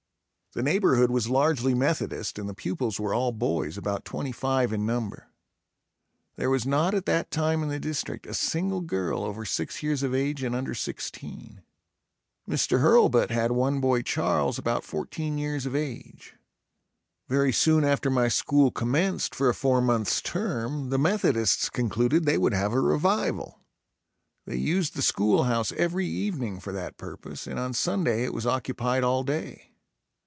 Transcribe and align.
The 0.53 0.61
neighborhood 0.63 1.11
was 1.11 1.29
largely 1.29 1.73
Methodist 1.73 2.37
and 2.37 2.49
the 2.49 2.53
pupils 2.53 2.99
were 2.99 3.13
all 3.13 3.31
boys, 3.31 3.77
about 3.77 4.03
twenty 4.03 4.33
five 4.33 4.73
in 4.73 4.85
number. 4.85 5.27
There 6.35 6.49
was 6.49 6.65
not 6.65 6.93
at 6.93 7.05
that 7.05 7.31
time 7.31 7.63
in 7.63 7.69
the 7.69 7.79
district 7.79 8.25
a 8.27 8.33
single 8.33 8.81
girl 8.81 9.23
over 9.23 9.45
six 9.45 9.81
years 9.81 10.03
of 10.03 10.13
age 10.13 10.43
and 10.43 10.53
under 10.53 10.75
sixteen. 10.75 11.61
Mr. 12.49 12.81
Hurlbut 12.81 13.29
had 13.31 13.53
one 13.53 13.79
boy 13.79 14.01
Charles 14.01 14.57
about 14.59 14.83
fourteen 14.83 15.37
years 15.37 15.65
of 15.65 15.73
age. 15.73 16.35
Very 17.29 17.53
soon 17.53 17.85
after 17.85 18.09
my 18.09 18.27
school 18.27 18.71
commenced 18.71 19.33
for 19.33 19.47
a 19.47 19.55
four 19.55 19.79
months 19.79 20.21
term 20.21 20.89
the 20.89 20.99
Methodists 20.99 21.69
concluded 21.69 22.25
they 22.25 22.37
would 22.37 22.53
have 22.53 22.73
a 22.73 22.81
revival. 22.81 23.61
They 24.45 24.57
used 24.57 24.97
the 24.97 25.01
school 25.01 25.45
house 25.45 25.71
every 25.71 26.07
evening 26.07 26.59
for 26.59 26.73
that 26.73 26.97
purpose 26.97 27.47
and 27.47 27.57
on 27.57 27.73
Sunday 27.73 28.25
it 28.25 28.33
was 28.33 28.45
occupied 28.45 29.05
all 29.05 29.23
day. 29.23 29.69